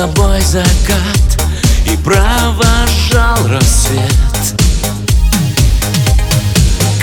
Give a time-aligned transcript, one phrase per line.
[0.00, 1.44] тобой закат
[1.84, 4.54] И провожал рассвет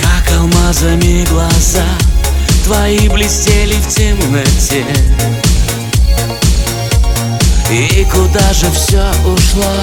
[0.00, 1.84] Как алмазами глаза
[2.64, 4.84] Твои блестели в темноте
[7.70, 9.74] И куда же все ушло?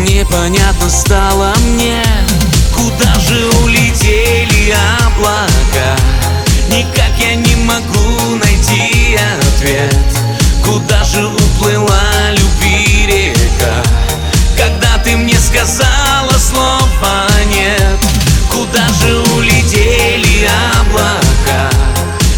[0.00, 2.02] Непонятно стало мне
[2.74, 4.74] Куда же улетели
[5.06, 5.96] облака?
[6.68, 10.21] Никак я не могу найти ответ
[10.64, 13.82] Куда же уплыла люби река?
[14.56, 17.98] Когда ты мне сказала слова нет.
[18.50, 20.48] Куда же улетели
[20.80, 21.70] облака?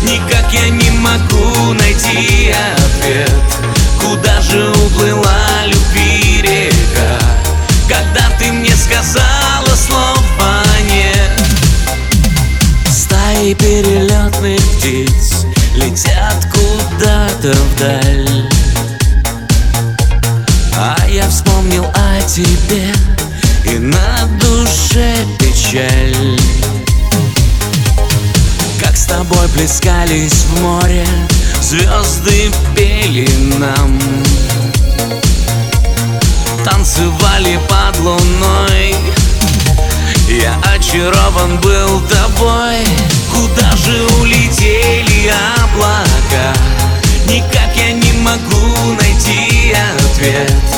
[0.03, 2.84] Никак я не могу найти ответ
[17.85, 18.49] вдаль
[20.77, 22.93] А я вспомнил о тебе
[23.65, 26.39] И на душе печаль.
[28.81, 31.07] Как с тобой плескались в море
[31.61, 33.29] Звезды пели
[33.59, 33.99] нам.
[36.65, 38.95] Танцевали под луной.
[40.29, 42.87] Я очарован был тобой.
[43.33, 46.94] Куда же улетели облака?
[50.33, 50.74] Найти